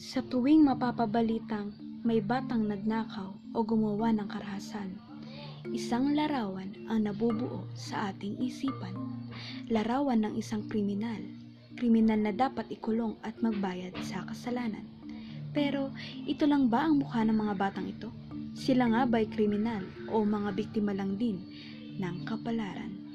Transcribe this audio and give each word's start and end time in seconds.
Sa 0.00 0.24
tuwing 0.24 0.64
mapapabalitang 0.64 1.76
may 2.08 2.24
batang 2.24 2.64
nagnakaw 2.64 3.36
o 3.52 3.58
gumawa 3.60 4.08
ng 4.16 4.32
karahasan, 4.32 4.96
isang 5.76 6.16
larawan 6.16 6.72
ang 6.88 7.04
nabubuo 7.04 7.68
sa 7.76 8.08
ating 8.08 8.40
isipan. 8.40 8.96
Larawan 9.68 10.24
ng 10.24 10.40
isang 10.40 10.64
kriminal, 10.72 11.20
kriminal 11.76 12.16
na 12.16 12.32
dapat 12.32 12.72
ikulong 12.72 13.20
at 13.20 13.36
magbayad 13.44 13.92
sa 14.00 14.24
kasalanan. 14.24 14.88
Pero 15.52 15.92
ito 16.24 16.48
lang 16.48 16.72
ba 16.72 16.88
ang 16.88 17.04
mukha 17.04 17.20
ng 17.20 17.36
mga 17.36 17.54
batang 17.60 17.92
ito? 17.92 18.08
Sila 18.56 18.88
nga 18.88 19.04
ba'y 19.04 19.28
kriminal 19.28 19.84
o 20.08 20.24
mga 20.24 20.56
biktima 20.56 20.96
lang 20.96 21.20
din 21.20 21.44
ng 22.00 22.24
kapalaran? 22.24 23.09